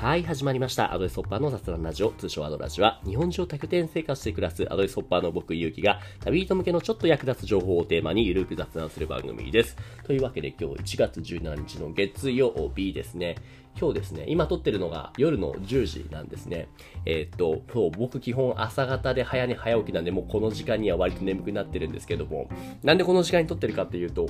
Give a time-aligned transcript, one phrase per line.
[0.00, 0.94] はい、始まりました。
[0.94, 9.76] アドレスホッパーの雑談ラジオ、通称アドラジオは、日本中多拠点生活して暮らすアドレスホッパーの僕、ゆうきが、旅人向けのちょっと役立つ情報をテーマにゆるく雑談する番組です。
[10.04, 13.36] というわけで今日1月17日の月曜日ですね。
[13.78, 16.68] 今日ですね、今撮ってるのが夜の10時なんですね。
[17.04, 22.48] えーっと、そう、僕基本朝方で早寝早起きなんで、もうこの時間には割と眠くなってるんですけども、
[22.82, 24.28] なんでこの時間に撮ってるかっていうと、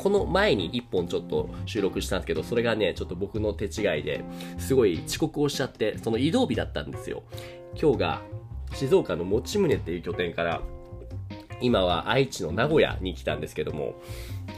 [0.00, 4.24] この前に1本ちょっと収録したんですけど、それがね、ちょっと僕の手違いで、
[4.56, 7.22] すごい遅刻をしちゃって、その移動日だったんですよ。
[7.78, 8.22] 今日が
[8.72, 10.62] 静岡の持宗っていう拠点から、
[11.60, 13.94] 今は愛知の名古屋に来たんですけども、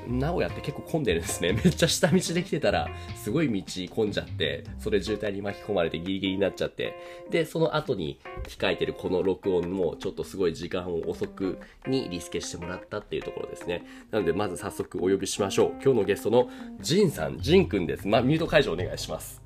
[0.06, 1.52] 名古屋って結構混んでるんですね。
[1.65, 6.95] めっちゃ下道で来てたら、すごい道混んじゃって、それ渋滞に巻き込まれてギリギリになっちゃって、
[7.30, 13.84] で、その後に控えてるこの録音も、ちょっとすごい時間を遅くにリスケしてもらったっていうところですね。
[14.11, 15.73] なので、まず早速お呼びしましょう。
[15.83, 16.48] 今日のゲストの
[16.80, 18.09] ジンさん、ジンくんです。
[18.09, 19.42] まあ、ミュート解除お願いします。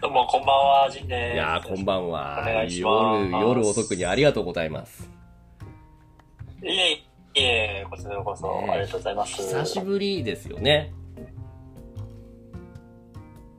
[0.00, 1.34] どうも、こんばんは、ジンです。
[1.34, 2.38] いやー、こんばんは。
[2.40, 5.09] お願いします夜、夜遅くにありがとうございます。
[7.90, 9.36] こちらこそ、ねえありがとうございます。
[9.36, 10.92] 久しぶりですよね。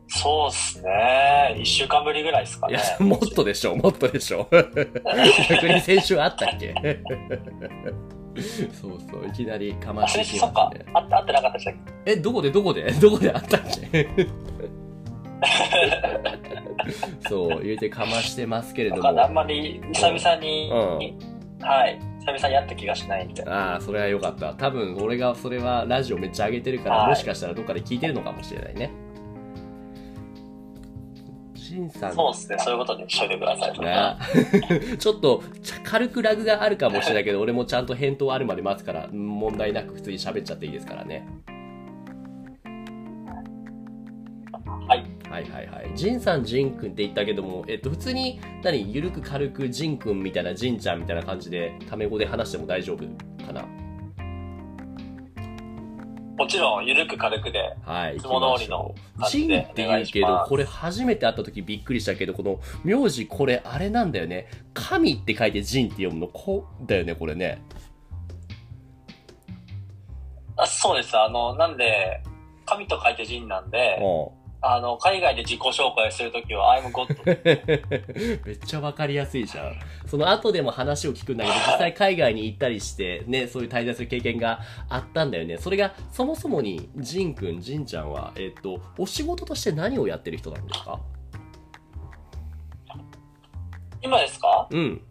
[0.08, 1.56] そうっすね。
[1.60, 4.56] 一週間ぶりぐらいですかねいや。、もっとでしょう、もっとでしょう。
[5.50, 6.74] 逆に先週あったっけ？
[8.74, 10.86] そうそう、いきなりかまあ、してきますね。。
[10.94, 11.74] あって、あってなかったでしたっ
[12.06, 12.12] け？
[12.12, 12.52] え、どこで？
[12.52, 12.92] どこで？
[12.92, 14.08] どこであったっけ？
[17.30, 19.08] そう、言うてかましてますけれども。
[19.08, 22.00] あんまり、久々に、うはい。
[22.26, 23.74] 久々に会った気がしないみたいな。
[23.74, 24.54] ああ、それはよかった。
[24.54, 28.92] 多分、俺がそれはラジオめっちゃ上げてるから、はいもしかしたらどっかで聞いてるのかもしれないね。
[31.56, 32.14] しんさん。
[32.14, 32.58] そうっすね。
[32.60, 33.80] そういうことにしといてください。
[33.80, 34.20] な
[35.00, 35.42] ちょっと
[35.84, 41.26] 軽くラグがあるかもしれないけど俺もちゃんと返答あるまで待つから問題なく普通に喋っちゃっていいですからね
[45.32, 45.44] はい。
[45.44, 45.68] はいはい。
[45.68, 53.06] はいジンさんジンくんって言ったけどもえっと普通に何ゆるく軽くジンくんみたいなジンちゃんみたいな感じでタメ語で話しても大丈夫
[53.46, 53.66] かな？
[56.38, 64.48] もちろん、ゆるく軽くで、はいいつも通りの感ジンって言うけどこれ初めて会った時びっくりしたけどこの名字これあれなんだよね。
[64.74, 67.62] 神って書いてジンって読むのこうだよねこれね。
[70.58, 71.18] あそうです。
[71.18, 72.24] あの、なんで、
[72.66, 77.08] 神と書いてジンなんで、うんあの、海外で自己紹介するときは、I'm God
[78.46, 79.74] めっちゃわかりやすいじゃん。
[80.06, 85.58] その後でも話を聞くんだけど、実際海外に行ったりして、ね、そういう滞在する経験があったんだよね。
[85.58, 91.00] それが、そもそもに、ジンくん、ジンちゃんは、えっと、お仕事として何をやってる人なんですか？
[94.04, 94.68] 今ですか？
[94.70, 95.02] うん。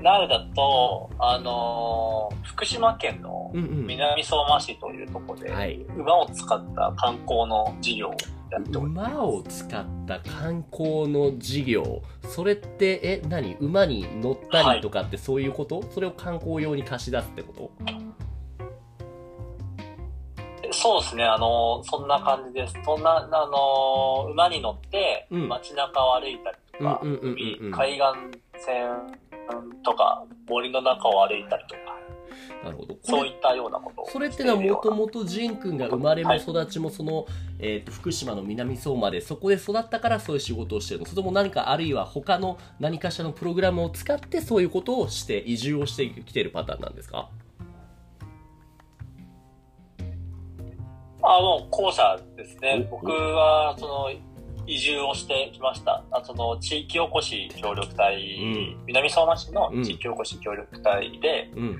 [0.00, 3.86] Now だと、あのー福島県のうんうん。
[3.86, 5.74] 南相馬市というところで、はい。
[5.96, 8.14] 馬を使った観光の事業を
[8.50, 9.12] やっております。
[9.14, 12.02] 馬を使った観光の事業。
[12.22, 13.54] それって、え、何？
[13.60, 17.70] 馬に乗ったりとかってそういうこと、それを観光用に貸し出すってこと？
[20.74, 22.74] そうですね、あのーそんな感じです。
[22.84, 28.88] そんな、あのー馬に乗ってうん街中を歩いたりとか、海岸線
[29.82, 31.80] とか森の中を歩いたりとか、
[32.64, 32.96] なるほど。
[33.02, 37.26] そういったようなことをそれってのはもとももとジン君が生まれも育ちもその、
[37.58, 47.28] えー、と福島の南相馬でそこで育ったからそういう仕事をしてるのそれとも何かあるいは他の何かしらのプログラムを使ってそういうことをして移住をしてきてるパターンなんですか？
[51.24, 52.88] あの、後者ですね。
[52.90, 54.10] お僕は、その、
[54.66, 56.04] 移住をしてきました。
[56.10, 58.76] あその、地域おこし協力隊、うん。
[58.86, 59.82] 南相馬市のうん。
[59.82, 61.78] 地域おこし協力隊で、うん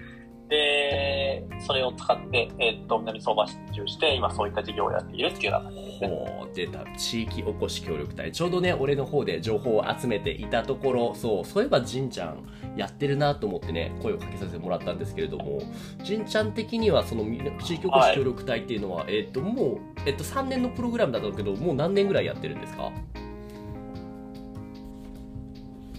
[0.52, 6.08] で、それを使って、えっと、南相馬市に移住して、今そういった事業をやっているっていうようですね。
[6.08, 6.84] ほう出た。
[6.98, 8.30] 地域おこし協力隊。
[8.30, 12.46] ちょうどね俺の方で情報を集めていたところそうそういえばジンちゃん
[12.76, 15.60] やってるなと思ってね声をかけさせてもらったんですけれども
[16.02, 22.90] ジンちゃん的にはそのみ地域おこし協力隊っていうのは、えっともう、えっと、3年のプログラムだったけどもう何年ぐらいやってるんですか？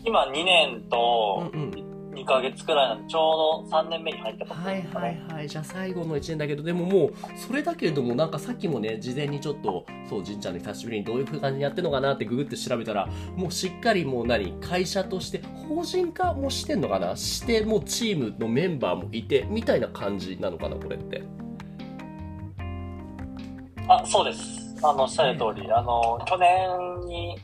[0.06, 5.06] 今2年とうんうん2ヶ月くらいなんで、ちょうど3年目に入ったところはいですかね。
[5.28, 17.16] はいはいじゃあ最後の1年だけどでももうそれだけれどもなんかさっきもね事前にちょっとそうじんちゃんで久しぶりにどういう感じにやってるのかなってググって調べたらもうしっかりもう何会社として法人化もしてんのかな？
[17.16, 21.24] してもうチームのメンバーもいてみたいな感じなのかなこれって
[23.88, 24.76] あ、そうです。
[24.82, 27.38] あの、おっしゃる通り、あの、去年に、ん？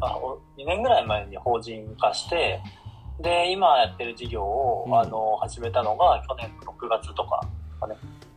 [0.00, 2.60] あ、お2年ぐらい前に法人化して、
[3.20, 4.98] で、今やってる事業を、うん。
[4.98, 7.40] あの、始めたのが去年の6月とか、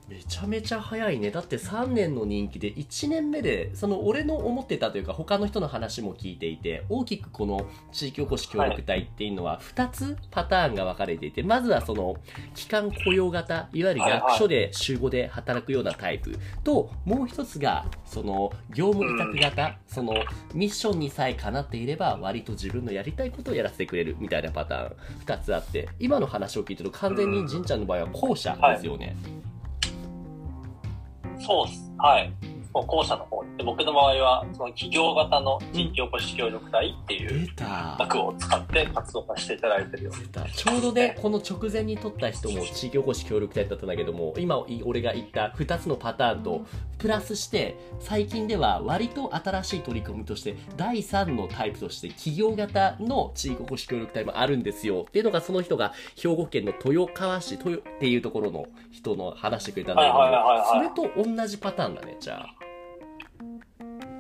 [0.07, 1.31] めちゃめちゃ早いね。
[1.31, 12.15] だって3年の人気で1年目でその俺の思ってたというか他の人の話も聞いていて大きくこの地域おこし協力隊っていうのは2つパターンが分かれていてまずはその
[12.55, 16.37] 期間雇用型いわゆる役所で週5で働くようなタイプ。
[16.63, 20.13] ともう一つがその業務委託型その
[20.53, 24.95] ミッションにさえかなっていれば割と自分のやりたいことをやらせてくれるみたいなパターン。
[25.25, 29.17] 2つあって今の話を聞いてると完全にじんちゃんの場合は後者ですよね。
[31.39, 31.91] そうっす。
[31.97, 32.33] はい。
[32.73, 37.47] もう後者の方で、僕の場合は、その企業型の地域おこし協力隊っていう
[37.99, 40.11] 枠を使って活動させていただいてるよ。
[40.55, 46.65] ちょうどねこの直前に撮った人も地域おこし協力隊だったんだけども今俺が言った2つのパターンと
[46.97, 55.05] プラスして最近では割と新しい取り組みとして第3のタイプとして企業型の地域おこし協力隊もあるんですよ。
[55.07, 62.66] っていうのがその人が兵庫県の豊川市豊っていうところの人の話してくれたんだけどそれと同じパターンだねじゃあ。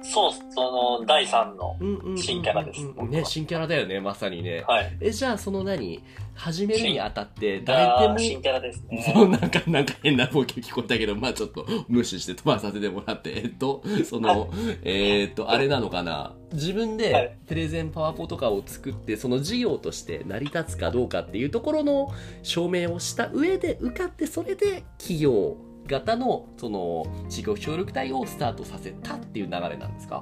[0.01, 0.31] そう。
[0.49, 1.75] その、第3の。
[2.15, 4.63] 新キャラですね新キャラだよねまさにね。
[4.67, 4.97] はい。
[5.01, 6.01] えじゃあその何
[6.33, 9.11] 始めるにあたってあ誰でもー新キャラですね。
[9.13, 14.49] そうなんかなんか変なボケ聞こえたけどまあちょっと無視して飛ばさせてもらってえっとその
[14.83, 16.35] えーっとあれなのかな？
[16.53, 22.13] 自分はでいプレゼンパワポとかを作ってその事業として成り立つかどうかっていうところの
[22.43, 30.21] 証明をした上で受かってそれで企業型のその地域協力隊をスタートさせたっていう流れなんですか？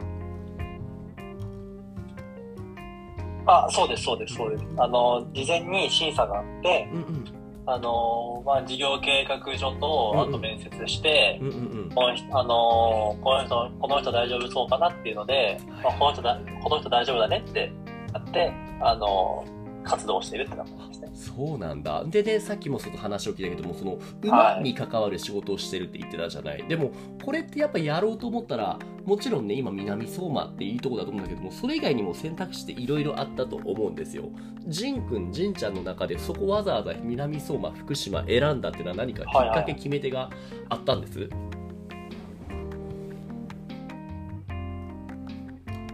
[3.48, 4.64] あ、そうです、そうです、そうです。
[4.78, 7.26] あの、事前に審査があって、うんうん。
[7.68, 11.90] あの、まあ、事業計画書と、うんあと面接して、うんうんうん。
[11.94, 17.72] この人、あの、この人、この人大丈夫そうかなっていうので、まあ、この人だ、この人大丈夫だねって
[18.14, 18.52] やって、
[18.82, 19.46] あの、
[19.84, 20.74] 活動してるってなった。
[20.74, 20.85] んですね。
[21.16, 22.04] そうなんだ。
[22.06, 26.68] でね、さっきもちょっと話を聞いたけども、そのはい馬に関わる仕事をしてるって言ってたじゃない。
[26.68, 26.92] でも、
[27.24, 34.26] これってやっぱやろうと思ったら、もちろんね、今、南相馬っていいとこだと思うんだけども、それ以外にも選択肢っていろいろあったと思うんですよ。
[34.68, 40.30] ジンくん、ジンちゃんの中で、そこわざわざ南相馬、福島選んだっていうのは何かきっかけ、決め手が
[40.68, 41.30] あったんです、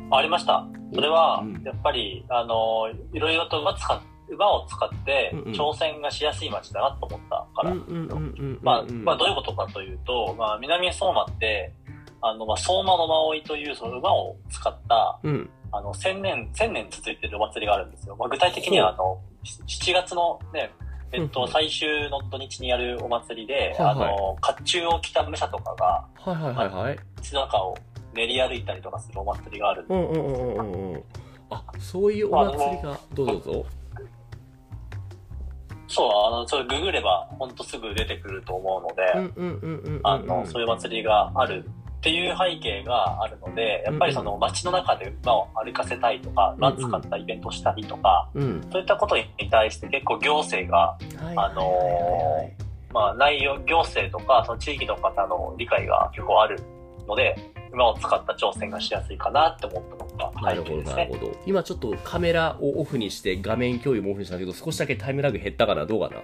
[0.10, 0.68] ありました。
[0.94, 4.02] それはうん、やっぱり、あの、いろいろと馬使っ
[4.36, 7.76] 馬を使って挑戦がしやすい街だなと思ったから。
[8.62, 11.74] まあ、まあ、どういうことかというと、まあ、南相馬って、
[12.22, 15.50] あの、まあ、相馬の馬追いという、その馬を使った、うん。
[15.72, 18.16] あの、千年、千年続いてるお祭りがあるんですよ。
[18.16, 20.72] まあ、具体的には、あの、7月のね、
[21.14, 27.00] えっと、最終の土日にやるお祭りで、はいはいあの、甲冑を着た武者とかが、はいはいはいはい。
[27.18, 27.78] 街中を
[28.14, 31.04] 練り歩いたりとかするお祭りがあるんでうんうんうんうんうんうん。
[31.50, 33.66] あ、そういうお祭りが、どうぞどうぞ。
[35.92, 39.04] そう、あの、それググれば、ほんとすぐ出てくると思うので。
[40.04, 41.66] あの、そういう祭りがある
[42.02, 48.68] っていう背景があるので、やっぱりその街の中で馬を歩かせたいとか、馬使ったイベントをしたりとか、うん。
[48.72, 52.52] そういったことに対して結構行政が、はいあの
[52.94, 56.58] まあ内容、行政とか、その地域の方の理解が結構ある
[57.08, 57.36] ので、
[57.74, 59.84] 馬を使った挑戦がしやすいかなって思っ
[60.18, 60.82] たのがなるほど。
[60.84, 61.32] なるほど。
[61.46, 65.86] 今ちょっとカメラをオフにして画面共有もオフにしたけど、少しだけタイムラグ減ったかな？
[65.86, 66.22] どうかな？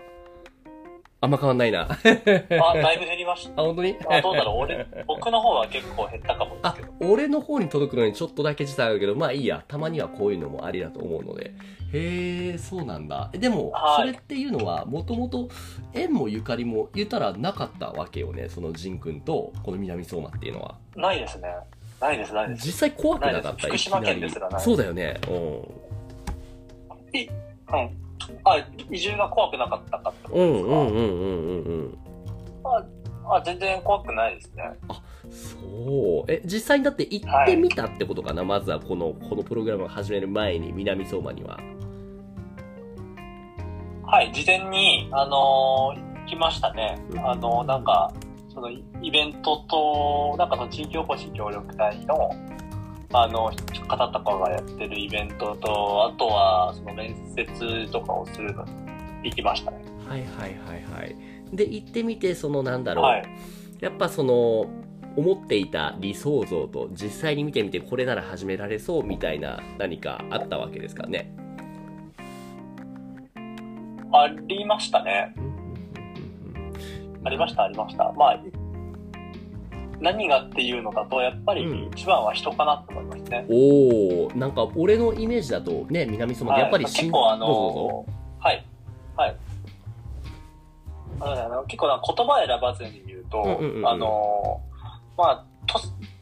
[1.20, 1.82] あんま変わんないな。
[1.82, 3.62] あ、あ、だいぶ減りました。
[3.62, 3.98] 本当に？
[4.08, 4.56] あどうだろう？
[4.58, 9.64] 俺、僕の方は結構減ったかもですあけど。、俺の方に届くのにちょっとだけ時差あるけど、まあいいや。
[9.68, 11.54] たまにはこういうのもありだと思うので。
[11.94, 13.30] へえ、そうなんだ。
[13.34, 15.48] えでも、はいそれっていうのは、もともと
[15.94, 18.50] 縁もゆかりも言ったらなかったわけよね。
[18.50, 20.76] そのジン君と、この南相馬っていうのは。
[20.96, 21.48] ないですね。
[22.02, 22.66] ないです、ないです。
[22.68, 23.68] 実際怖くなかった？
[23.68, 25.18] 福島県ですらないそうだよね。
[25.30, 25.36] うん。
[25.36, 25.42] うん。
[28.44, 28.58] あ、
[28.92, 31.04] 移住が怖くなかったかってことうんですか、うんうんうんう
[31.54, 31.98] んうん。
[33.30, 34.64] あ、全然怖くないですね。
[35.30, 36.32] そう。
[36.32, 41.60] え、実際にだって行ってみたってことかな、まずはこの、このプログラムを始める前に、南相馬には。
[44.08, 47.16] はい、事前に、あのー来ましたねう。
[47.16, 48.12] んあのなんか、
[48.54, 52.30] そのイベントと、なんかその地域おこし協力隊の、
[53.14, 53.50] あの、
[53.88, 59.78] 方とかがやってるイベントと、あとは、その面接とかをするのに行きましたね。
[60.08, 61.16] はいはいはいはい。
[61.56, 63.06] で、行ってみて、そのなんだろう。
[63.06, 63.24] はい。
[63.80, 64.66] やっぱその、
[65.16, 71.34] 思っていた理想像と実際に見てみてこれなら始められそうみたいな何かあったわけですかね？
[74.12, 75.34] ありましたね。
[77.24, 78.12] ありました、ありました。
[78.14, 78.40] まあ、
[80.00, 83.46] 何がっていうのだと、やっぱりうん一番は人かなと思いますね。
[83.50, 88.06] おおなんか俺のイメージだとね南相馬ってやっぱりはい新結構あの
[88.40, 88.66] はい
[89.16, 89.36] はい
[91.20, 94.62] あの結構な言葉選ばずに言うと、うんうんうんうんあの、
[95.18, 95.80] まあ、と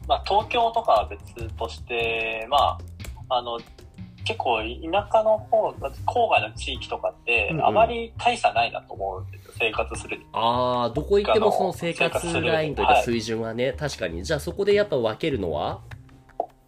[0.08, 2.78] まあ、東京とかは別として、まあ、
[3.28, 3.58] あの、
[4.26, 10.24] 結構田舎の方、郊外の地域とかってあまり大差ないなと思うんですよ、生活するに。
[10.32, 14.24] ああ、どこ行ってもその生活ラインというかはい水準はね、確かに。
[14.24, 15.80] じゃあそこでやっぱ分けるのは？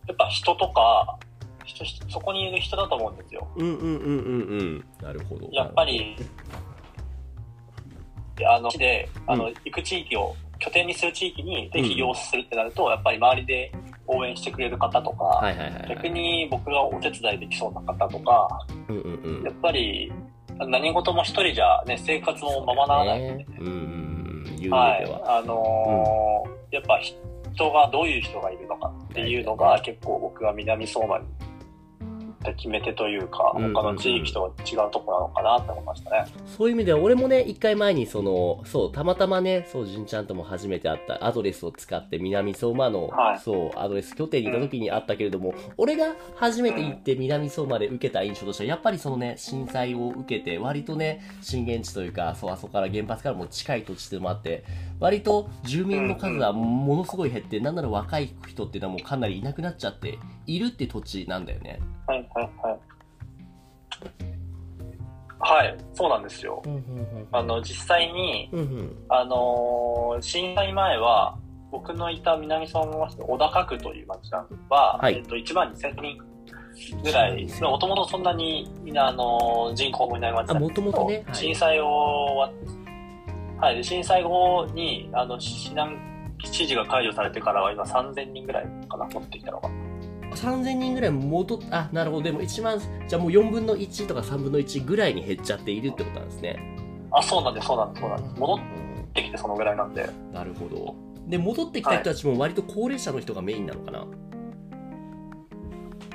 [0.07, 1.19] やっぱ人とか、
[1.65, 3.47] 人そこにいる人だと思うんですよ。
[3.57, 4.85] うんうんうんうんうん。
[5.03, 5.49] なるほど。
[5.51, 6.17] やっぱり、
[8.47, 13.73] あの、で、あの、うん行く地域を拠点にする地域に、で、うん起業するってなると、やっぱり周りで
[14.09, 15.89] 応援してくれる方とか、はいはいはいはい。
[15.89, 18.49] 逆に僕がお手伝いできそうな方とか、
[18.89, 19.43] うんうんうん。
[19.45, 20.13] やっぱり、
[20.67, 23.47] 何事も一人じゃね、生活もままならないんでね。
[24.71, 25.39] はいは。。
[25.39, 26.99] あのーやっぱ
[27.55, 31.25] 人が、どういう人がいるのかっていうのが結構僕が南相馬に
[32.55, 36.27] 決め手というか、うんうんうん他の地域とは違うところなのかなって思いましたね。
[36.57, 54.65] そういう意味では、俺もね、一回前に、その、そう、たまたまね、そう、じんちゃんとも初めて会ったアドレスを使って、南相馬の、はいそう、アドレス拠点にいた時に会ったけれども、俺が初めて行って南相馬で受けた印象としては、やっぱりそのね、震災を受けて、割とね、震源地というか、そう、あそこから原発からも近い土地でもあって、
[55.01, 61.81] 割と住民の数はものすごい減って、なんなら若い人っていうのはもうかなりいなくなっちゃって、いるって土地なんだよね。
[62.07, 62.79] はいはいはい。
[65.41, 66.63] はい、そうなんですよ。
[66.67, 68.97] うんうんあの、実際に、うんうん。
[69.09, 71.39] あのー震災前は、
[71.71, 76.19] 僕のいた南相馬市の小高区という町なんは、はいえっと、1万2000人
[77.03, 81.25] ぐらい、もともとそんなにみんな、あのー人口もいない町あ、もなんですけど、ともとね。
[81.27, 81.87] はい震災後
[82.37, 82.51] は、
[83.61, 85.97] はい、で震災後に、あの、避難
[86.39, 89.69] 指示が解除されてからは今3000人ぐらいかな、持ってきたのが。
[90.35, 96.59] 3000人ぐらい戻っあなるほどでも1万じゃあもう4分の1とか3分の1ぐらいに減っちゃっているってことなんですね
[97.11, 98.41] あ、そうなんです、そうなんです、そうなんです。
[98.41, 98.59] 戻っ
[99.15, 100.09] てきてそのぐらいなんで。
[100.33, 100.95] なるほど
[101.27, 104.07] で戻ってきた人たちも割と高齢者の人がメインなのかな、ま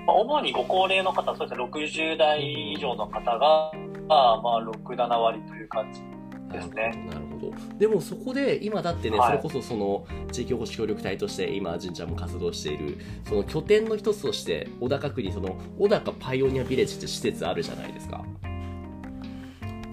[0.07, 3.71] あ、主にご高齢の方、そうですね、60代以上の方が、
[4.07, 6.01] まあ、まあ、6、7割という感じ
[6.53, 7.07] ですね。
[7.09, 7.32] なるほど
[7.77, 9.29] でもそこで今だってね、はい。
[9.31, 12.97] それこそその地域おこし協力隊として今じんちゃんも活動している
[13.27, 18.23] その拠点の一つとして小高区にその小高パイオニアビレッジって施設あるじゃないですか。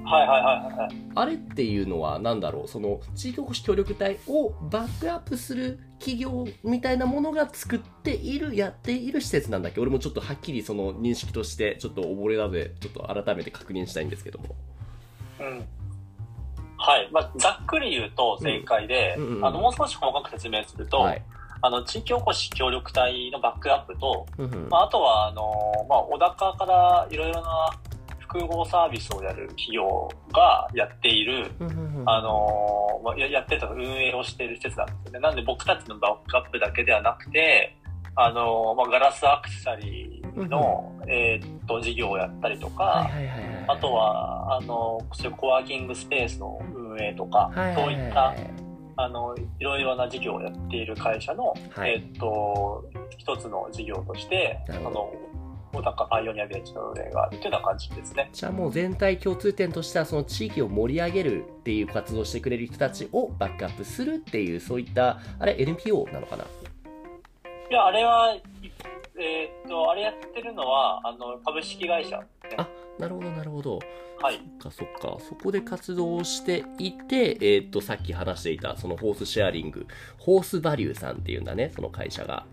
[0.04, 0.90] はいはいはいはい。
[1.14, 2.68] あれっていうのは何だろう？
[2.68, 9.80] その地域おこし協力隊をバックアップする企業みたいなものが作っているやっている施設なんだっけ？
[9.80, 14.56] 俺もちょっとはっきりその認識としてちょっと溺れなのでちょっと改めて確認したいんですけども。
[15.38, 15.64] うん。
[16.80, 17.08] はい。
[17.12, 19.36] まあ、ざっくり言うと正解で、うんうん。
[19.36, 21.22] うんあの、もう少し細かく説明すると、はい。
[21.62, 24.68] あの、地域おこし協力隊のバックアップと、うんうん。
[24.70, 25.42] まあ、あとは、あの、
[25.88, 27.70] まあ、小高からいろいろな
[28.20, 32.08] 複合サービスをやる企業がやっている、うんうんうん。
[32.08, 35.20] あのまあ、ややってるとか運営をしている施設なんですよね。
[35.20, 37.76] なんで僕たちのバックアップだけではなくて、
[38.14, 43.64] あのまあ、ガラスアクセサリーの、えーっと、事業をやったりとか、はいはいはいはい。
[43.68, 47.94] あとは、あの、そういうコワーキングスペースの運営とか、はいそうはい。
[47.94, 48.34] はいいった、
[48.96, 51.92] あの、いろいろな事業をやっている会社の、はい。
[51.92, 52.84] えーっと、
[53.16, 55.12] 一つの事業として、あの、
[55.72, 58.28] 小高パイオニアビレッジの運営があるというような感じですね。
[58.32, 66.44] じゃあもう全体共通点としてはその地域を盛り上げるっていう活動をしてくれる人たちをバックアップするっていうそういったあれ NPO なのかな？
[66.44, 66.48] い
[67.72, 68.59] や、あれは、い
[69.20, 72.26] えーっと、あれやってるのは、あの、株式会社ね。
[72.56, 73.78] あなるほどなるほど
[74.20, 74.40] はい。
[74.60, 79.86] そっかそっかそこで活動をしていてえーっとさっき話していたそのホースシェアリング
[80.18, 82.44] ホースバリューさんっていうんだねその会社が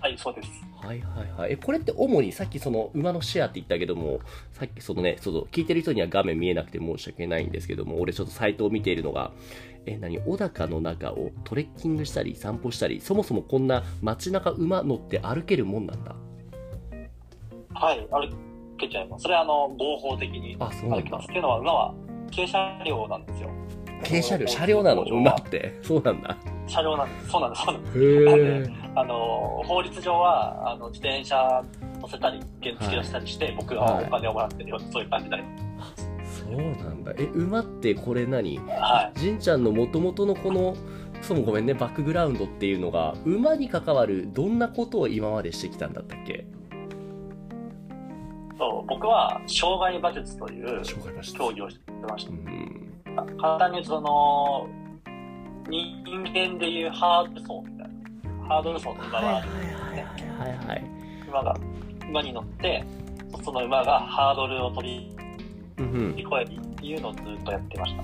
[0.00, 0.48] はい、そうです。
[0.76, 4.20] はいはいはいえこれって主にさっきその馬のシェアって言ったけども
[4.52, 9.32] さっきそのねその聞いてる人には画面見えなくて申し訳ないんですけども俺ちょっとサイトを見ているのが
[9.88, 16.14] え何小高の中をトレッキングしたり散歩したりそもそもこんな街中馬乗って歩けるもんなんだ？
[17.74, 18.28] はい、歩
[18.76, 19.22] けちゃいます。
[19.22, 21.24] それは、あの、合法的に歩きます。
[21.24, 21.94] っていうのは、馬は
[22.34, 23.50] 軽車両なんですよ。
[24.04, 25.02] 軽車両車両なの？
[25.02, 25.78] 馬って？
[25.82, 27.30] そうなんだ車両なんです。
[27.30, 27.64] そうなんです。
[27.64, 27.98] そうなんです。
[27.98, 28.24] へ
[28.62, 31.64] えあの、法律上は、あの、自転車
[32.00, 35.48] 乗せたり、原付をしたりして、僕はお金をもらってるよ、そういう感じになりま
[36.50, 38.56] そうなんだえ馬ってこれ何？
[38.56, 38.62] す。
[38.62, 39.18] はい。
[39.18, 40.74] じんちゃんの元々のこの
[41.20, 46.46] そもごめんねバックグラウンドっていうのが馬に関わるどんなことを今までしてきたんだったっけ？
[48.60, 52.34] そう、僕は、障害馬術という競技をしてましたう。
[52.34, 52.92] ん
[53.40, 54.66] 簡単にその、
[55.68, 57.88] 人間でいうハードル走みたい
[58.40, 58.48] な。
[58.48, 60.84] ハードル走の馬は、はいはいはいはいはい
[61.28, 61.56] 馬が、
[62.08, 62.84] 馬に乗って、
[63.44, 65.14] その馬がハードルを飛び
[65.78, 65.84] うん。
[65.84, 68.02] うん越えるっていうのをずっとやってました。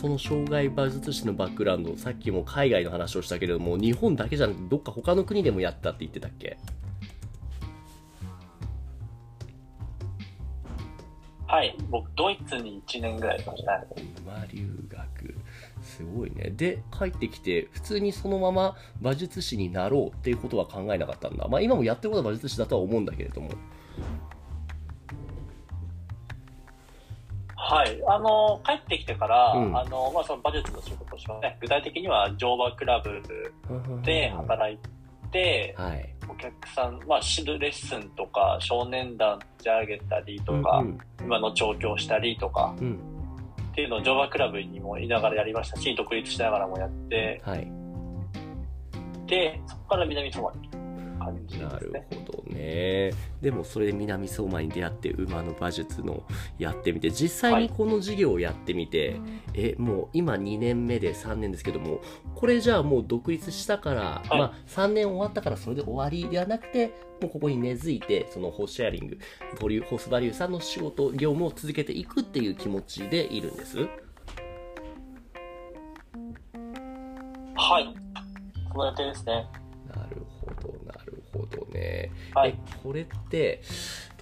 [0.00, 6.58] その障害馬術師のバックグラウンドさっきも海外の話をしたけれども日本だけじゃなくてどっか他の国でもやったって言ってたっけ？
[11.46, 13.78] はい、僕、ドイツに1年ぐらいいました。
[13.78, 13.86] ね。
[14.26, 15.34] 馬留学。
[15.82, 16.50] すごいね。
[16.50, 21.48] で帰ってきて普通にそのまま馬術師になろうっていうことは考えなかったんだ。
[21.48, 23.48] まあ今もやってることは馬術師だとは思うんだけれども
[27.68, 29.78] はい、あの、帰ってきてから、うん。
[29.78, 33.22] あの、まあ、その馬術の仕事としてはね、具体的には乗馬クラブ
[34.02, 34.78] で働い
[35.30, 36.14] て、はい。
[36.28, 42.86] お客さん、まあ、知るレッスンとか、少年団立ち上げたりとか、うん今の調教したりとか、うん。
[42.86, 43.18] うん
[43.78, 47.70] っていうのを乗馬クラブにもいながらやりましたし、独立しながらもやって、はい。
[49.26, 50.68] で、そこから南相馬に
[51.18, 52.06] 感じなるですね。
[52.26, 53.10] ほどね
[53.40, 56.22] でもそれで南相馬に出会って馬の馬術の
[56.58, 59.20] やってみて実際にこの授業をやってみて、
[59.54, 62.00] えもう今2年目で3年ですけども
[62.34, 66.88] これじゃあもう独立したから、はいまあ3年終わったからそれで終わりではなくて
[67.20, 69.18] もうここに根付いてそのホースシェアリング
[69.60, 73.78] ボリュホースバリューさんの仕事業務を続けていくっていう気持ちでいるんです？
[77.56, 77.94] はい。
[78.70, 79.46] その予定ですね。
[79.94, 80.22] なる
[80.56, 82.10] ほどなるほどね。
[82.34, 82.50] はい。
[82.50, 82.54] え。
[82.82, 83.62] これって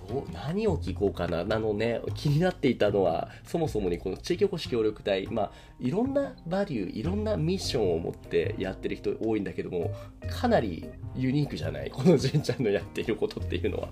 [0.09, 1.41] どう何を聞こうかな？
[1.41, 9.93] あのね気になっていたのはそもそもにこの地域おこし協力隊まあいろんなバリューいろんなミッションを持ってやってる人多いんだけども
[10.31, 11.91] かなりユニークじゃない？
[11.91, 13.89] この純ちゃんのやっていることっていうのは。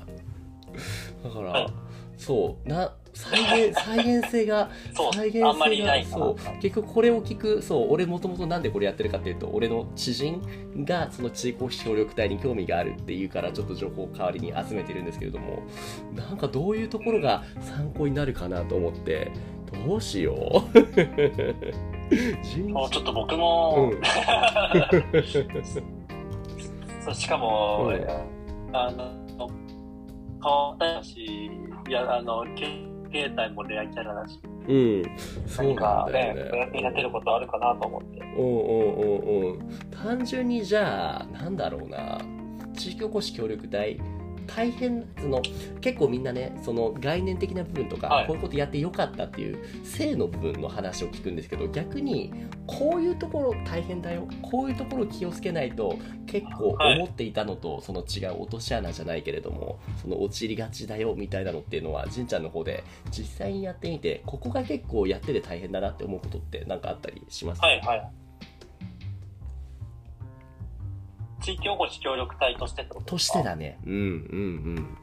[1.22, 1.72] だから、はい
[2.16, 2.68] そう。
[2.68, 6.24] な再現再現性が そう再現性があんまりないかな。
[6.24, 6.36] そう。
[6.60, 7.86] 結局これを聞くそう。
[7.90, 10.42] 俺もともとなんでこれやってるかっていうと俺の知人
[10.84, 15.62] がその地域協力隊に興味があるっていうからちょっと情報を代わりに集めてるんですけれども
[16.14, 19.30] なんかどういうところが参考になるかなと思って
[19.86, 20.78] どうしよう。
[22.84, 24.00] うちょっと僕も、うん。
[27.04, 28.06] そうしかも、うん。
[28.76, 29.50] あの、
[30.44, 31.50] 変わったし、
[31.88, 32.66] いや、あの、け
[33.10, 35.02] 携帯もレアキャラだし、うん。
[35.46, 36.50] そう何なかねんだよ、ね。
[36.52, 38.20] お役に立てることあるかなと思って。
[38.20, 39.90] うんうんうんうん。
[39.90, 42.18] 単純にじゃあなんだろうな。
[42.74, 44.00] 地域おこし協力隊
[44.46, 45.42] 大変その
[45.80, 48.26] 結構みんなねその概念的な部分とか、はい。
[48.26, 52.32] こういうことやってよかったっていう性の部分の話を聞くんですけど逆に
[52.66, 54.26] こういうところ大変だよ。
[54.42, 68.23] こういうところ気をつけないと結構はい思っていたのとその違う落とし穴じゃないけれどもその陥りがちだよみたいなのっていうのはじんちゃんの方で実際にやってみてここが結構やってて大変だなって思うことって何かあったりしますはいはい。
[71.44, 73.38] 地域おこし協力隊としてってこととしですか？
[73.40, 73.78] てだね。
[73.84, 74.98] うんうん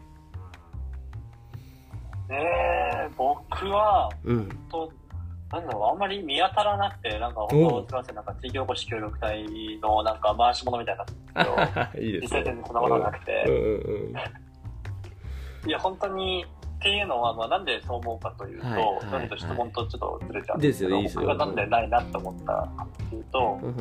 [2.29, 4.37] ねえ、僕は、うん。
[4.37, 4.49] うん。
[4.69, 4.91] と、
[5.51, 9.45] なんだろう、あんまり見当たらなくて、なんかお本当、すみません、なんか地域おこし協力隊
[9.81, 11.03] のなんか回し物みたいな、
[11.99, 12.41] いい実ですね。
[12.41, 13.61] 際全然そんなことなくて、うんうん
[15.65, 15.69] うん。
[15.69, 23.75] いや、本当に、っていうのは、まあ、なんでそう思うかというと、はいはいなんで質問とちょっとずれちゃうんですけど、ですよいいですよ僕がなんでないなって思ったかっていうと、うん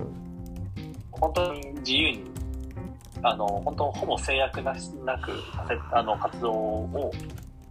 [1.12, 2.24] 本当に自由に、
[3.22, 5.32] あの、本当ほぼ制約なしなく
[5.92, 7.12] あの、活動を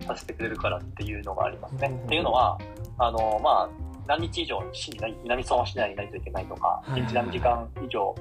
[0.06, 1.88] させてくれるからっていうのがありますね。
[1.88, 2.58] うんっていうのは、
[2.98, 3.70] あの、まあ、
[4.08, 8.16] 何日以上市に南相馬市内にいないといけないとか、はいは何時間以上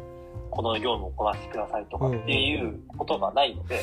[0.50, 3.80] この業務をこなしてくださいとかっていうことがないので、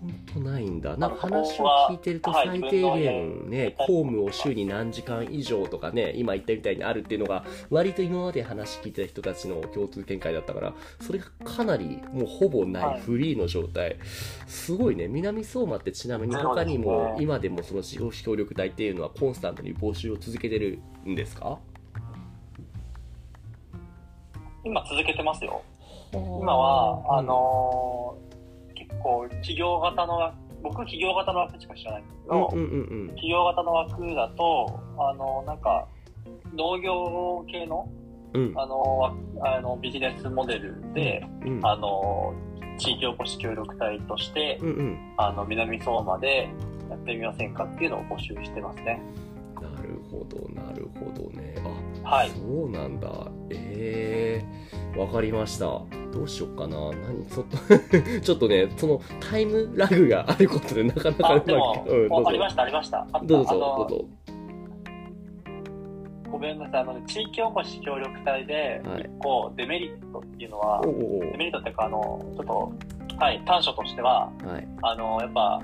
[0.00, 0.96] 本当ないんだ。
[0.96, 13.96] なんか話を聞いてるとはい最低限ね、公務を週に何時間以上とかね、今言ったみたいにあるっていうのが、割と今まで話聞いてた人たちの共通見解だったから、それがかなりもうほぼなはいいフリーの状態。
[14.46, 15.08] すごいね。
[15.08, 21.58] 南相馬ってちなみに他にも今でもその地方協力隊っていうのはコンスタントに募集を続けてるんですか？
[24.64, 25.62] 今続けてますよ。
[26.12, 28.35] 今今は、あのー
[28.88, 32.02] 結構企業型の枠、僕企業型の枠しか知らない。
[32.02, 33.06] んですけど、うんうんうん。
[33.08, 35.88] 企業型の枠だと、あの、なんか、
[36.54, 37.88] 農業系の、
[38.34, 38.46] うん。
[38.48, 41.60] うんあの、わあのビジネスモデルで、うん。
[41.66, 42.34] あの、
[42.78, 45.14] 地域おこし協力隊として、うんうん。
[45.16, 46.48] あの、南相馬で
[46.90, 49.00] やってみませんかっていうのを募集してますね。
[49.54, 51.54] なるほどなるほどね。
[51.58, 51.68] あ
[52.06, 52.30] はい。
[52.30, 53.08] そうなんだ。
[53.50, 54.44] え
[54.94, 55.66] えわかりました。
[56.12, 56.76] どうしようかな。
[56.92, 57.58] 何ちょっと
[58.22, 62.28] ちょっとねそのタイムラグがあることでなかなかあ、うまくうんどうぞ。
[62.28, 63.06] ありました、ありました。
[63.24, 64.04] どうぞどうぞ。
[66.30, 69.02] ごめんなさい、あの、地域おこし協力隊で、はい。
[69.02, 72.72] 一個デメリットっていうのは、おおおデメリットっていうか、あの、ちょっと、
[73.18, 74.68] はい、短所としては、はい。
[74.82, 75.62] あの、やっぱ、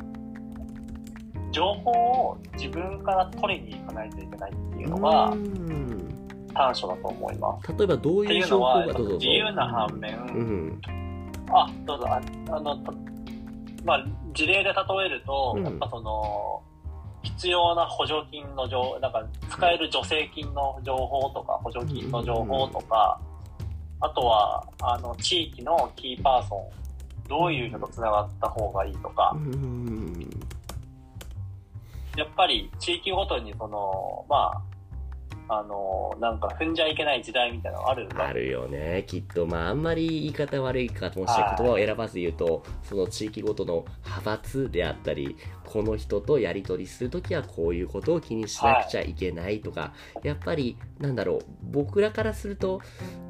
[1.50, 6.01] 情報を自分から取りに行かないといけないっていうのがうー、ん
[6.54, 7.72] 短所だと思います。
[7.76, 9.14] 例えばどうい情報いううのは、がどうぞ。
[9.14, 10.80] 自由な反面、うん。
[11.50, 12.92] あ、どうぞ、ああの、た
[13.84, 14.72] まあ、事例で例
[15.06, 15.64] えると、うん。
[15.64, 16.62] やっぱその、
[17.22, 23.20] 必要な補助金の情なんか使える助成金の情報とか、補助金の情報とか、
[24.00, 29.32] あとは、あの、地域のキーパーソン、どういう人と繋がった方がいいとか。
[29.34, 30.30] う、ん。
[32.16, 34.71] やっぱり地域ごとにその、まあ、
[35.48, 39.04] あの、なんか踏んじゃいけない時代みたいなのあるんだあるよね。
[39.06, 39.46] きっと。
[39.46, 41.54] まああんまり言い方悪いかもしれない。
[41.58, 52.80] 言葉を選ばず言うとその地域ごとの派閥であったりこの人とやり取りするときはこういうことを気にしなくちゃいけないとか、やっぱりなんだろう僕らからすると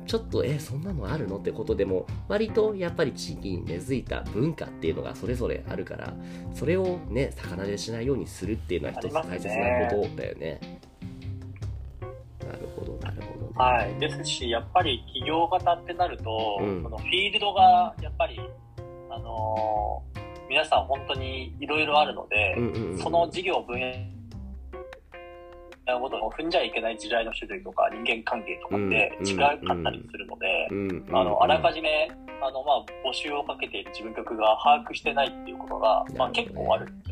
[0.06, 1.38] ちょっとえそんなのあるの？
[1.38, 6.14] ってことでも割とやっぱり地域に根付いた文化っていうのがそれぞれあるから
[6.54, 10.60] それをね逆なでしないようにするっていうのは一つ大切なことだよね。
[13.54, 13.98] はい。
[14.00, 16.82] ですし、やっぱり企業型ってなると、うん。
[16.82, 18.40] そのフィールドが、やっぱり、
[19.10, 23.80] あのー皆さん本当にいろいろあるので、うんうんうんその事業分
[25.86, 32.10] 野ごとの踏んじゃいけない時代の種類とか人間関係とかってうん違かったりするので、うんうんうんあの、あらかじめ、
[32.42, 37.10] あの、まあ、募集をかけている事務局が把握してないっていうことが、まあ、結構あるって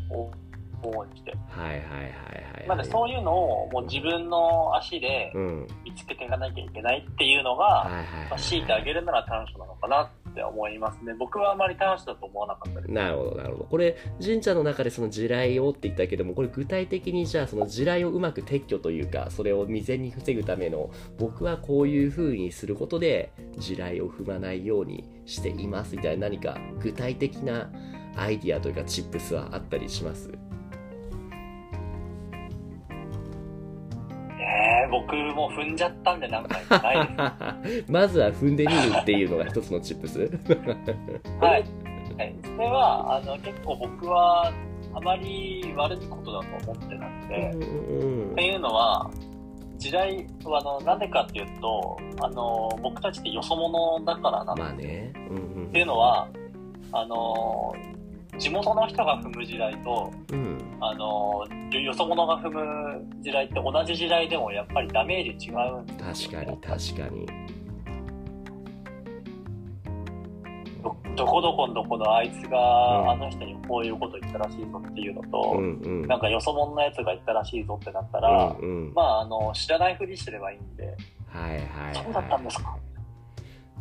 [0.83, 1.33] 思うんして。
[1.49, 2.69] はいはいはいはい。
[2.69, 5.67] なので、そういうのをもう自分の足でうん。
[5.85, 8.41] 見つけていかなきゃいけないっていうのが、はいはいまあ、はい。
[8.41, 11.15] 強いてあげるなら短所なのかなって思いますね。
[11.19, 12.93] 僕はあまり短所だと思わなかったです。
[12.93, 13.65] なるほどなるほど。
[13.65, 27.71] これ、神社の中でその地雷をって言ったけども、これ具体的にじゃあその地雷をうまく撤去というか、それを未然に防ぐための、僕はこういう風にすることで地雷を踏まないようにしていますみたいな何か具体的な
[28.17, 30.31] アイディアというかチップスはあったりします？
[34.91, 40.21] 僕も踏んじゃったんでなんかないでまずは踏んでみるっていうのが一つのチップスす。
[41.41, 41.65] はい。
[42.19, 44.53] はい、それは、あの、結構僕は、
[44.93, 49.11] あまり悪いことだと思ってなくて、うんっていうのは、
[49.79, 55.13] 時代は、あの、なんでかっていうと、あの、僕たちってよそ者だからなんですまあね。
[55.31, 56.29] うんうんっていうのは、
[56.93, 57.73] あの、
[58.41, 60.59] 地元の人が踏む時代と、うん。
[60.81, 61.45] あの、
[61.79, 66.47] よそ者が踏む時代って同じ時代でもやっぱりダメージ違うんですよ、ね。
[66.47, 67.27] 確かに確かに。
[70.83, 76.07] どどこどこのどこのあいつうんがあの人にこういうこと言ったらしいぞっていうのと、うんうん。
[76.07, 81.95] なんかよそ者のやつが言ったらしいぞってなったら、うんうん、まあ、あの、知らないふりしてればいいんで、はいはい、はい。
[81.95, 82.75] そうだったんですか？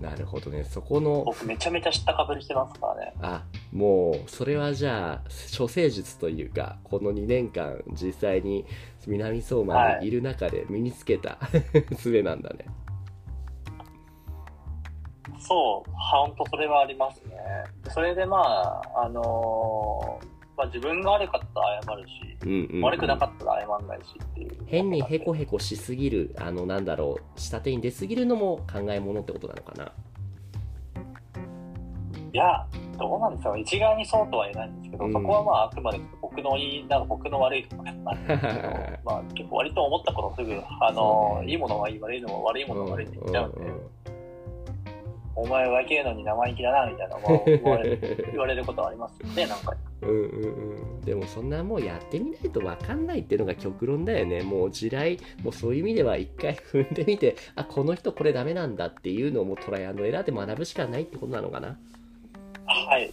[0.02, 0.64] なるほどね。
[0.64, 3.14] そこの、僕めちゃめちゃ知ったかぶりしてますからね。
[3.22, 8.66] あ、もう、それはじゃあ、処世術というか、この2年間、実際に
[9.08, 11.38] 南相馬にいる中で身につけた、
[11.92, 12.66] 術なんだね。
[15.40, 17.36] そう、本当それはありますね。
[17.90, 22.82] それでまあ、あのーまあ自分が悪かったら謝るし、うんうん、うん。
[22.82, 24.66] 悪くなかったら謝んないしっていう。
[24.66, 29.94] 変にヘコヘコしすぎる、あの、なんだろう、下手に出すぎるのも考えものってことなのかな。
[32.34, 32.66] いや、
[32.98, 33.58] どうなんですか？
[33.58, 35.14] 一概にそうとは言えないんですけど、うん。
[35.14, 38.70] そこはまああくまで僕のいい、なんか僕の悪いところなんですけど、
[39.06, 41.52] まあ結構割と思ったことすぐ、あのね。
[41.52, 43.52] いいものはいい、悪いのも悪いものは悪いって言っちゃうん。
[43.54, 43.68] で、うん。
[43.68, 43.80] うん
[45.36, 47.80] お前は若いのに生意気だな、みたいなのも言わ
[48.32, 49.74] 言われることはありますよね、なんか。
[50.02, 54.42] うんうんうん、でもそんなもうやってみないと分かんないっていうのが極論だよね。
[54.44, 61.78] もう地雷もうそういう意味では一回踏んでみてあこの人これダメなんだっていうのをもうトライアンドエラーで学ぶしかないってことなのかな
[62.70, 63.12] はい。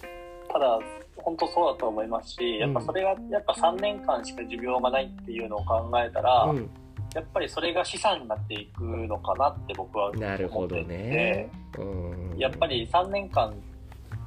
[0.53, 0.79] ただ、
[1.17, 6.71] 本当そうだと思いますし、やっぱそれが、やっぱ3年間しか寿命がないっていうのを考えたら、うん。
[7.15, 11.51] やっぱりそれが資産になっていくのかなって僕は思っていて、なるほどね。
[11.79, 12.39] うん。
[12.39, 13.55] やっぱり3年間、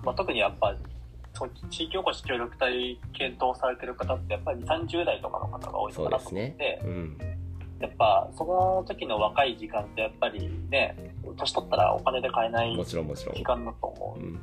[0.03, 0.75] まあ、特にやっぱ、
[1.69, 7.17] 地域おこし協力隊検討されてる方ってやっぱり2、30代とかの方が多いそのかなと思って、うん。
[7.79, 13.35] やっぱその時の若い時間ってやっぱりね、年取ったらお金で買えないもちろんもちろん。
[13.35, 14.19] 時間だと思う。
[14.19, 14.39] うん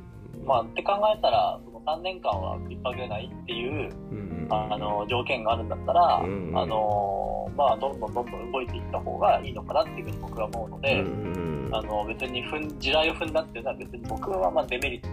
[0.47, 4.47] まあ、って考えたら、その3年間は食いっぱげないっていう、うんうん。
[4.49, 6.57] あの、条件があるんだったら、うんうん。
[6.57, 15.09] あの、まあ、どんどんどんどん動いていった方がいいのかなっていうふうに僕は思うので、うんうんあの、別に踏ん、地雷を踏んだっていうのは別に僕はまあデメリット。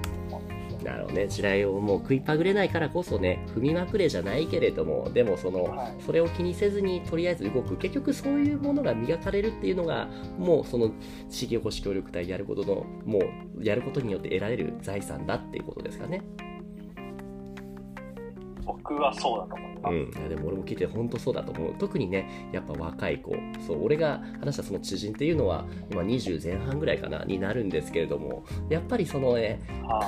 [0.85, 5.94] なるほどね地雷をもう食いっぱぐれないからこそね踏みまくれじゃないけれどもでもその、はい。
[6.05, 10.90] それを気にせずにとりあえず動く結局そういうものが磨かれるっていうのがもうその
[11.31, 13.20] 地域おこし協力隊やることのも
[13.57, 16.23] うやることによって得られる財産だっていうことですかね
[18.64, 19.92] 僕はそうだと思います。
[19.92, 21.74] うん、いやでも俺も聞いて本当そうだと思う。
[21.79, 23.35] 特にねやっぱ若い子。
[23.66, 28.44] そう俺が話したその知人っていうのは今20前半ぐらいかなになるんですけれども。
[28.68, 29.61] やっぱりそのね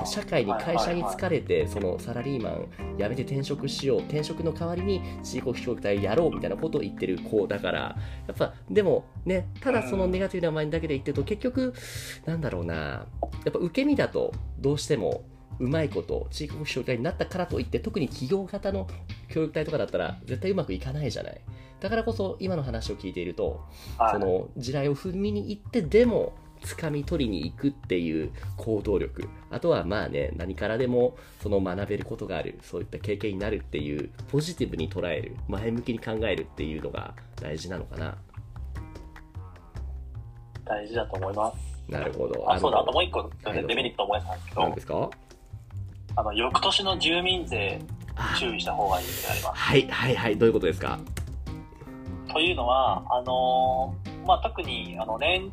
[0.04, 7.78] 社会に会社に疲れてそのサラリーマン辞めて転職しよう転職の代わりに地域協力隊やろうみたいなことを言ってる子だから。
[8.26, 11.74] やっぱでもねただそのネガティブなマインドだけで言ってると結局
[12.24, 13.06] なんだろうな。
[13.44, 15.24] やっぱ受け身だとどうしても
[15.58, 18.86] うまいこと地域協力隊になったからといって特に企業型の
[19.28, 21.40] 協力隊とかだったら絶対うまくいかないじゃない。
[21.80, 23.64] だからこそ今の話を聞いていると
[23.98, 24.12] はい。
[24.12, 29.28] その地雷を踏みに行ってでも掴み取りに行くっていう行動力。
[29.50, 32.58] あとはまあね何からでもその学べることがある。
[32.62, 35.36] そういった経験になるっていうポジティブに捉える。
[35.48, 38.16] 前向きに考えるっていうのが大事なのかな。
[40.64, 41.76] 大事だと思います。
[41.88, 42.50] なるほど。
[42.50, 44.62] あ、そうだ、あとのもう一個、デメリット思い出したんですけど。
[44.62, 45.10] 何で、すか？
[46.16, 47.78] あの、翌年の住民税
[48.16, 49.60] あ注意した方がいいってなります。
[49.60, 50.38] はいはいはい。
[50.38, 50.98] どういうことですか？
[52.32, 55.52] というのは、あのーまあ、特に、あの、年、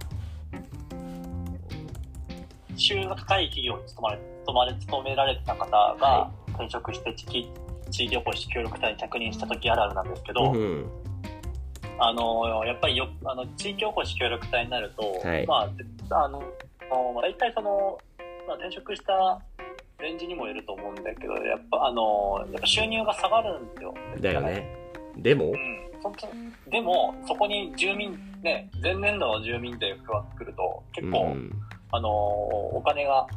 [2.76, 7.50] 収が高い企業に勤まれ、勤まれ、勤められてた方はが転職して地域、
[7.92, 10.90] 地域おこし協力隊に着任した時あるあるなんですけど、うん
[12.00, 15.46] あのやっぱりよあの地域おこし協力隊になると、はい。
[15.46, 15.70] ま
[16.10, 16.40] あ、あの
[17.14, 18.00] まあ大体その、
[18.48, 19.40] まあ、転職した
[20.04, 23.94] レンジにもよると思うんだけどやっぱあのやっぱ収入が下がるんですよ。
[24.20, 24.68] だよね
[25.18, 25.46] でも？
[25.46, 25.56] うん、
[26.04, 26.14] 本
[26.66, 28.12] 当でもそこに住民
[28.44, 31.52] ね前年度の住民税が加わってくると結構、うん
[31.96, 33.28] あのお金が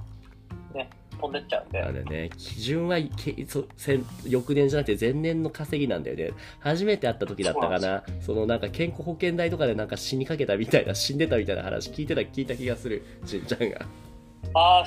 [0.74, 0.88] ね
[1.20, 6.30] 飛んでっちゃうんであれね、基準はけそ先翌年じゃなくて前年の稼ぎなんだよね。
[6.60, 8.02] 初めて会った時だったかな。
[8.22, 13.86] そのなんか健康保険代とかでなんか死にかけたみたいな、死んでたみたいな話聞いてた、聞いた気がする、しんちゃんが。
[14.54, 14.84] あ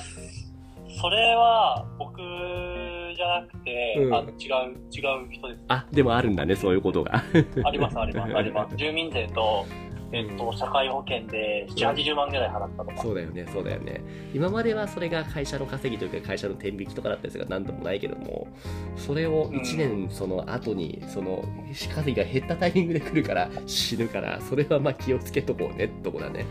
[0.98, 7.22] それは僕じゃなくて、うんあの違う違う人ですあ、でもあるんだね、そういうことが。
[7.64, 8.76] あります、あります、あります。
[8.78, 9.66] 住民税と、
[10.12, 12.96] えっと、社会保険で7、80万ぐらい払ったとか。
[12.96, 14.02] そうだよね、そうだよね。
[14.34, 18.48] 今まではそれが会社の稼ぎというか会社の天引きとかだったりするから何ともないけども、
[18.96, 26.44] それを1年その後に、その稼ぎが減ったタイミングで来るから死ぬから、それはまあ気をつけとこうねってとこだね。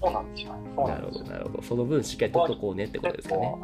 [0.00, 0.52] そうなんですよ。
[0.86, 1.24] なるほど。
[1.24, 1.62] なるほど。
[1.62, 3.54] その分しっかり取っとこうねってことですかね。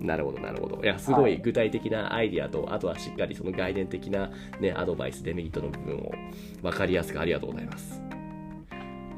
[0.00, 0.82] なるほど、なるほど。
[0.82, 6.12] いや、すごいはい具体的なアイディアと、あとはしっかりその概念的な、ね、アドバイス、デメリットの部分を
[6.62, 8.02] 分かりやすくありがとうございます。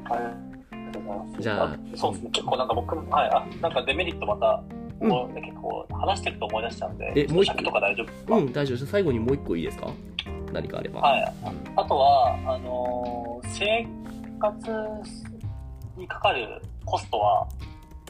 [0.05, 0.17] あ
[0.73, 1.41] りがとうございます。
[1.41, 2.29] じゃあそうですね。
[2.31, 4.63] 結構なんか僕も、はい、あ、なんかデメリットまた、
[5.01, 8.87] うん結構話してると思い出しちゃうんで、えもう一個尺とか大丈夫うん、大丈夫です。
[8.87, 9.87] 最後にもう一個いいですか？
[10.53, 11.01] 何かあれば。
[11.01, 11.33] はい。
[11.43, 13.85] うんあとは、あのー生
[14.39, 14.71] 活
[15.97, 17.47] にかかるコストは、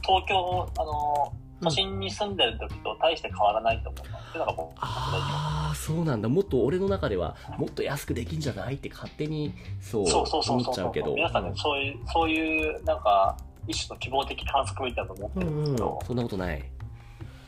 [0.04, 4.30] 東京、あのー都心に住んでる時と大して変わらないと思います。
[4.30, 6.30] っていうのが僕、ああ、そうなんだ。
[6.30, 11.16] もっと俺の中では、もっと安くできんじゃないって勝手に、そう、そうそうそう思っちゃうけど。
[11.16, 16.58] 皆さんね、そういう、そういう、なんか、一種の希望的観測みたいなのを持ってうんうんんるですけど、そんなことない。
[16.58, 16.72] へ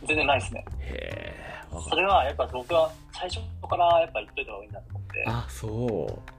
[0.08, 0.66] 全然ないですね。
[0.82, 1.36] え、
[1.72, 5.26] わかそれはやっぱ僕は最初からやっぱ言っといた方がいいなと思って。
[5.28, 6.37] あ、そう。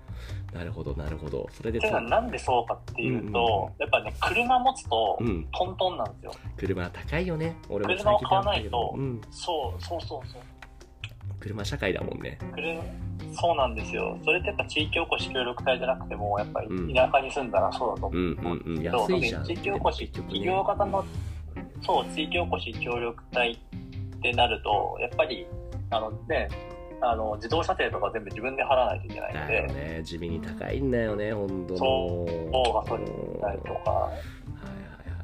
[0.53, 1.47] なるほど、なるほど。
[1.53, 6.33] それでっていうのはなんでそうかっていうと、やっぱね、車持つとうん、トントンなんですよ。
[6.57, 7.57] 車高いよね。
[7.69, 10.43] 俺も車を買わないとうん、そう、そうそうそう。
[11.41, 12.39] 車社会だもんね。
[12.55, 12.83] 車
[13.35, 14.19] そうなんですよ。
[14.25, 18.19] それってやっぱ地域おこし協力隊じゃなくても、やっぱうんり田舎に住んだらそうだと思う。
[18.19, 18.83] うんうんうん。
[18.83, 19.45] そう安いじゃん。
[19.45, 21.05] 地域おこし、結局企業型の、
[21.83, 25.47] そう、地域おこし協力隊ってなると、やっぱり、
[25.91, 26.49] あのね、
[27.01, 30.03] あの、自動車税とか全部自分で払わないといけないので、だよね。
[30.03, 31.79] 地味に高いんだよね、ほんとの。
[31.79, 33.07] そうガソリン
[33.41, 34.21] だったりとか、はいはい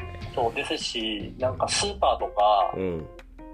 [0.04, 0.34] はい。
[0.34, 3.06] そうですし、なんかスーパーとか、うん。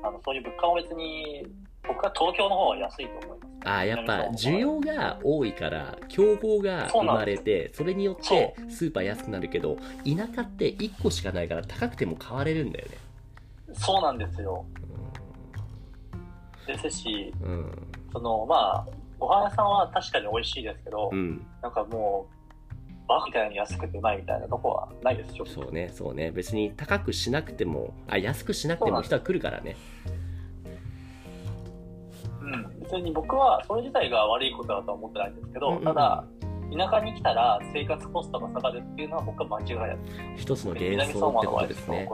[0.03, 1.47] あのそういう物価も別に、
[1.87, 3.51] 僕は東京の方が安いと思います。
[3.65, 12.97] あやっぱ需要が多いから競合が生まれてそれによってスーパー安くなるけど田舎って1個しかないから高くても買われるんだよね
[13.75, 14.65] そうなんですよ。
[16.67, 18.87] ですし、うんその、まあ、
[19.19, 21.47] ご飯屋さんは確かに美味しいですけど、うん。
[21.63, 22.41] なんかもう、
[23.11, 25.45] バカみたいに安くてうまいみたいなとこはないですよ。
[25.45, 26.31] そうねそうね。
[26.31, 29.77] 別に高くしなくてもあ安くしなくても人は来るからね。
[32.41, 32.81] うん。
[32.81, 35.85] 別に僕はそれ自体が悪いことだとは思ってないんですけど、うんうんうん。
[35.87, 36.25] ただ、
[36.77, 39.99] 田舎に来たら生活コストが下がるっていうのは僕は間違いない。
[40.37, 42.09] 一つの南幻想ってことですね。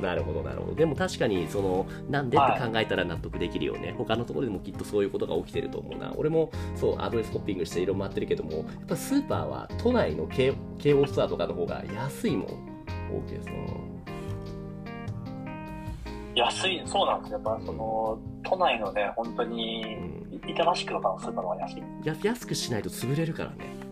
[0.00, 0.74] なるほどなるほど。
[0.74, 6.12] でも確かにそのなんでって考えたら納得できるよね、他のところでもきっとそういうことが起きてると思うな。
[6.16, 12.70] 俺もそうアドレスホッピングしていろいろ回ってるけどもやっぱスーパーは都内の京京王ストアとかの方が安いもん。
[13.26, 13.48] です
[16.36, 17.40] 安い、そうなんですよ。
[17.44, 19.98] やっぱその、都内のね、本当に、
[20.46, 21.82] 板橋区とかのスーパーの方が安い。
[22.04, 23.89] や安くしないと潰れるからね。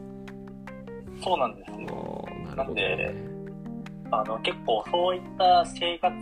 [1.29, 2.25] そうなんですよ。
[2.57, 3.15] ななんねで。
[4.11, 6.15] あの、結構そういった生活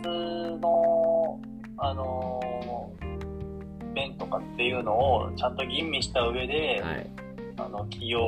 [0.59, 1.39] の、
[1.77, 2.91] あの、
[3.93, 7.09] 面とかっていうのをちゃんと吟味した上で、はい。
[7.55, 8.19] あの、企業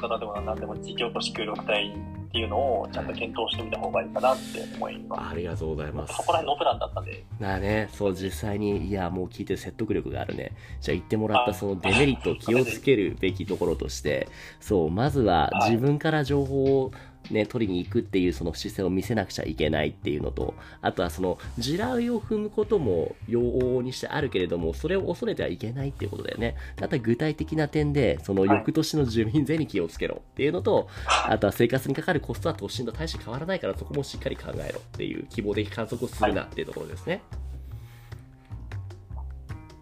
[0.00, 1.92] 方でも何でも地域おこし協力隊
[2.26, 4.42] っていうのをちゃんと検討してみた方がいいかなって
[4.76, 5.30] 思います。
[5.30, 6.14] ありがとうございます。
[6.14, 10.52] そこら辺のプランだったんで、なあね、そう、実際に、いや、もう聞いてる説得力があるね。
[10.80, 14.28] じゃあ言ってもらったそのデメリットを気をつけるべきところとして、
[14.60, 16.92] そう、まずははい自分から情報を
[17.30, 26.56] ね、取りに行くっていうその姿勢を見せなくちゃいけないっていうのと、あとはその、地雷を踏むことも容往にしてあるけれども、それを恐れてはいけないっていうことだよね。
[26.80, 37.22] あとは具体的な点で、その翌年の住民税に気をつけろっていうのと、あとは生活にかかるコストは都心と大して変わらないからそこもしっかり考えろっていう希望的観測をするなっていうところですね。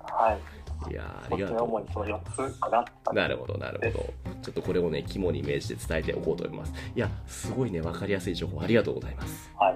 [0.00, 0.63] はい。
[0.90, 4.14] いやーあ僕りがとの主にその4つかななるほど、なるほど。
[4.42, 6.72] ちょっとこれをね、肝に銘じて伝えておこうと思います。
[6.94, 9.50] いや、すごいね、わかりやすい情報ありがとうございます。
[9.58, 9.74] はい。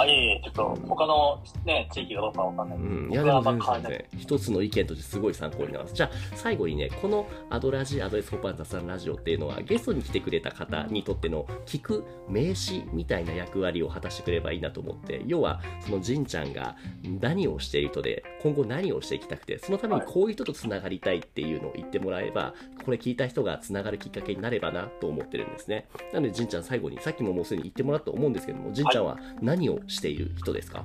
[0.00, 3.58] あ、いえいえ、ちょっと他のね、地域がどうかわかんないうん、いやでも全。
[3.58, 5.94] 然全然一つの意見としてすごい参考になります。
[5.94, 16.76] じゃあ最後にね、このアドラジ、アドレスホッパー雑談ラジオっていうのはゲストに来てくれた方にとっての聞く名詞みたいな役割を果たしてくれればいいなと思って、要はそのじんちゃんが
[17.20, 25.88] 何をしている人で、今後何をしていきたくて、そのためにこういう人とつながりたいっていうのを言ってもらえば、これ聞いた人がつながるきっかけになればなと思ってるんですね。
[26.12, 30.84] なのでじんちゃん最後に、さっきももうすでに言ってもらったと思うんですけども、じんちゃんは何をしている人ですか？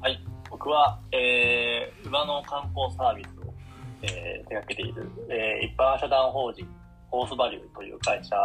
[0.00, 0.20] はい。
[0.50, 3.54] 僕は、えー、馬の観光サービスを、
[4.02, 6.66] えー、手掛けている、えー、一般社団法人、
[7.08, 8.36] ホースバリューという会社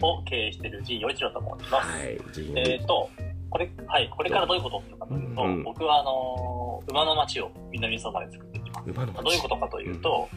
[0.00, 1.88] を経営している陣洋一郎と申します。
[1.88, 2.12] はい、
[2.56, 3.10] えーと、
[3.50, 5.62] これ、はい、これからどういうことをするかというと、うん。
[5.64, 8.90] 僕は、あのー馬の街を南相馬で作っていきます。
[8.90, 10.28] 馬の街どういうことかというと、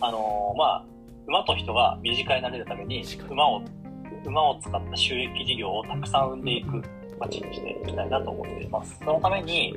[0.00, 0.84] あのーまあ、
[1.26, 3.62] 馬と人が身近になれるために、馬を、
[4.28, 6.82] 馬を使った収益事業をたくさん生んでいく
[7.18, 8.98] 街にしていきたいなと思っています。
[9.00, 9.74] そのために。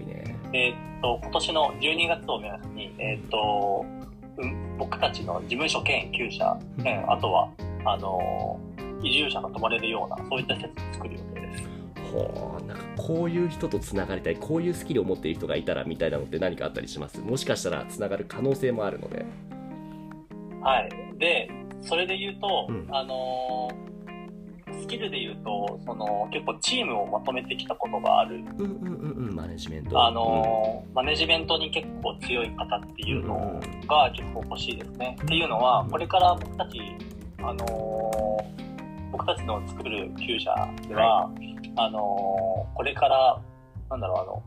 [0.53, 3.85] えーっと、今年の12月を目安に、えーっと、
[4.37, 7.49] うん僕たちの事務所兼厩舎、うん兼あとは、
[7.85, 11.63] あのー移住者が泊まれるような、そういった施設を作る予定です。
[12.11, 17.19] ほうなんかこういう人とつながりたいこういうスキルを持っている人がいたらみたいなのって何かあったりします？
[17.21, 19.25] もしかしたらつながる可能性もあるので
[20.61, 20.89] はい。
[21.17, 21.49] で、
[21.81, 23.91] それで言うと、うんあのー
[24.81, 29.35] スキルで言うと、その、結構チームをまとめてきたことがある、うんうんうんうん。
[29.35, 30.05] マネジメント。
[30.05, 35.17] あのーマネジメントに結構強い方っていうのが結構欲しいですね。
[35.21, 36.79] っていうのは、これから僕たち、
[37.39, 38.61] あのー
[39.11, 40.55] 僕たちの作る厩舎
[40.87, 41.29] では、
[41.75, 43.39] あのーこれから、
[43.89, 44.43] なんだろう、あの、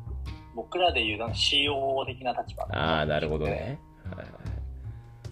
[0.55, 4.54] 僕らで言う COO 的な立場うんああなるほどね、はいはい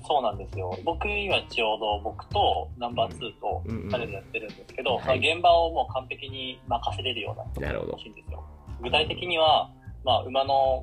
[0.05, 0.77] そうなんですよ。
[0.85, 3.77] 僕今ちょうど僕とナンバー2とうん。
[3.83, 7.91] うん2人でやってるんですけど、現場をもう完璧に任せれるような人がなるほど。
[7.93, 8.45] 欲しいんですよ。
[8.83, 9.71] 具体的には、
[10.05, 10.83] まあ、馬の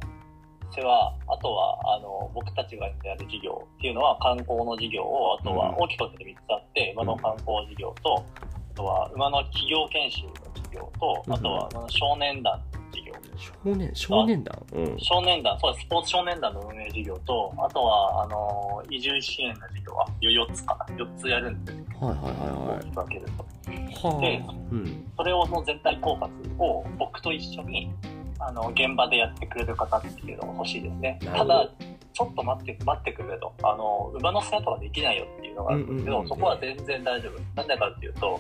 [0.72, 8.24] 世話、あとは、あの、僕たちがやる事業っていうのは観光の事業を、あとはうん大きく分けて3つあって、馬の観光事業と、
[8.72, 11.34] あとは馬の企業研修の事業と、うん。
[11.34, 12.62] あとは馬の少年団
[13.10, 13.16] 業。
[13.38, 14.66] 少年少年団？
[14.74, 20.96] うん少年団、そうです、スポーツ少年団の運営事業と、あとは、あの、移住支援の事業は4つかな。
[20.96, 21.86] 4つやるんですよ。
[22.00, 23.46] はいはいはい大きく分けると。
[23.72, 27.92] はいはであうんそれをの全体考察を僕と一緒に、
[28.40, 31.20] あの、現場でやってくれる方っていうのが欲しいですね。
[31.24, 31.70] ただ、
[32.14, 33.54] ちょっと待って、待ってくれと。
[33.64, 37.40] あの、馬の世話とかできないよっていうのがあるんですけど、うんうんうんそこは全然大丈夫。
[37.56, 38.40] なんでかっていうと、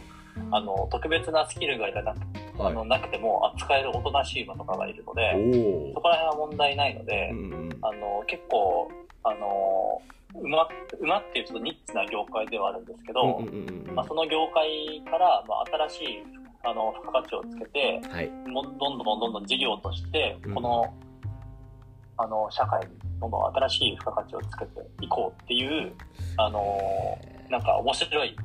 [0.52, 2.15] あの、特別なスキルがな
[2.60, 8.91] あのなくても扱えるおとなしい馬とかがいるので、そこら辺は問題ないので、うんうんあの、結構、
[9.23, 10.02] あの、
[10.36, 10.67] 馬、
[10.99, 16.23] 馬っていうちょっとニッチな業界ではあるんですけど、うんうんうんうんまあ、その業界から、まあ、新しい、
[16.63, 18.30] あの、付加価値をつけて、はい。
[18.49, 20.93] もどんどんどんどんどん事業としてうん、この、
[22.18, 22.88] あの、社会に
[23.20, 25.93] どんどん新しい付加価値をつけていこうっていう、
[26.38, 26.78] あの、
[27.49, 28.36] なんか面白い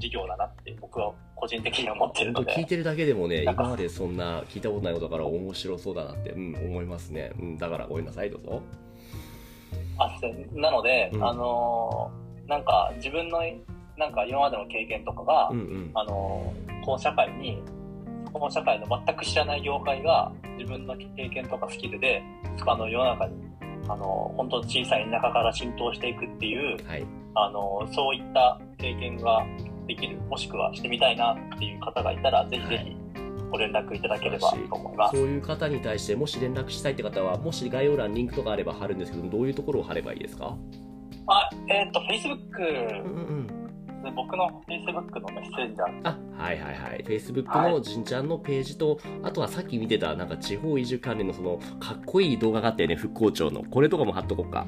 [0.00, 8.62] 事業だなって僕は個人的に思ってるので、聞いてるだけでもね今までそんな聞いたことないことだから面白そうだなって、うん、思いますね、うん、だからごめんなさいどうぞ。
[9.98, 11.24] あせなので、うん。
[11.24, 12.10] あの、
[12.48, 13.40] なんか自分の、
[13.96, 15.90] なんか今までの経験とかが、うんうん。
[15.94, 16.52] あの、
[16.84, 17.62] この社会に、
[18.32, 22.22] この社会の全く知らない業界が自分の経験とかスキルで、
[22.66, 23.34] あの、世の中に、
[23.88, 27.06] あの、本当小さい田舎から浸透していくっていう、はい。
[27.34, 29.44] あの、そういった経験が
[29.94, 32.96] できる、もしくはしてみたいなっていう方がいたら、ぜひぜひ、
[33.50, 35.16] ご連絡いただければと思います。
[35.16, 40.56] そういう方に対して、もし連絡したいって方は、もし概要欄リンクとかあれば貼るんですけど、どういうところを貼ればいいですか？
[41.26, 43.46] あ、えっ、と、うん Facebook、うん。
[44.04, 47.04] ね僕の Facebook のメッセンジャーあ、はいはいはい。
[47.06, 53.62] Facebook のじんちゃんのページと、あとはさっき見てた、なんか地方移住関連のその、かっこいい動画があったよね、復興庁の。
[53.64, 54.66] これとかも貼っとこうか。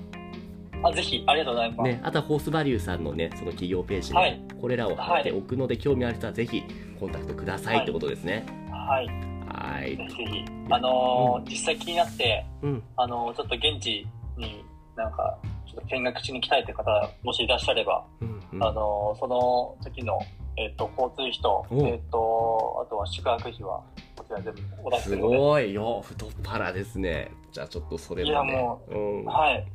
[0.82, 1.90] あ、ぜひ、ありがとうございます。
[1.90, 6.62] ね、あとはホースバリューさんのね、その企業ページに、はいこれらを貼っておくので、興味ある人はぜひ
[7.00, 8.46] コンタクトくださいってことですね。
[8.70, 9.06] はい。
[9.48, 9.96] はい。
[9.96, 10.44] ぜひ。
[10.70, 12.82] あのー実際気になって、うん。
[12.96, 14.06] あのーちょっと現地
[14.36, 14.64] に
[14.96, 18.62] なんか、ちょっと見学しに来たいという方、もしいらっしゃれば、うん、うん。
[18.62, 20.20] あのーその時の、
[20.56, 23.82] えっ、と、交通費と、おえっ、と、あとは宿泊費は、
[24.16, 25.38] こちら全部お出しすするので。
[25.38, 27.30] ごいよ、太っ腹ですね。
[27.50, 28.52] じゃあちょっとそれもね。
[28.52, 29.24] いやもうん。
[29.24, 29.66] わはい。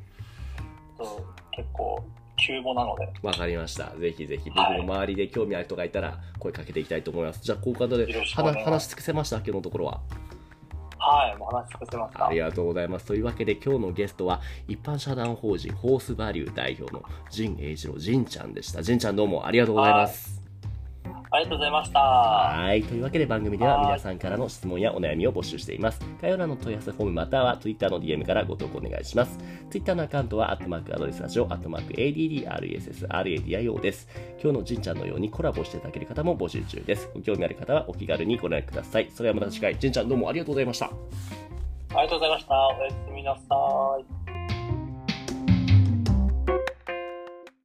[0.98, 2.04] そう結構、
[2.38, 3.96] 急募なので、かりました。
[3.98, 7.42] ぜひぜひ、僕はいも周りで興味ある人がいたら、声かけていきたいと思います。
[7.42, 10.02] じゃあ、こういう方で話話し尽くせました、今日のところは。
[11.00, 12.28] はい、もう話し尽くせました。
[12.28, 13.06] ありがとうございます。
[13.06, 18.84] というわけで今日のゲストは一般社団法人ホースバリュー代表の陣英一郎陣ちゃんでした。
[18.84, 20.37] 陣ちゃんどうもありがとうございます。
[21.30, 22.00] ありがとうございました。
[22.00, 22.84] はい。
[22.84, 26.00] というわけで番組でははい皆さんからの質問やお悩みを募集しています。
[26.22, 29.38] 概要欄の問い合わせフォームまたは Twitter の DM からご投稿お願いします。
[29.70, 34.08] Twitter のアカウントは、アットマークアドレスラジオ、アットマーク ADDRESSRADIO です。
[34.42, 37.10] 今日の陣ちゃんのようにコラボしていただける方も募集中です。
[37.14, 39.10] ご興味ある方はお気軽にご連絡ください。
[39.12, 40.86] それではまた次回、陣ちゃんどうもありがとうございました。
[40.86, 40.92] あ
[42.02, 42.56] りがとうございました。
[42.56, 43.42] おやすみなさ
[44.24, 44.27] い。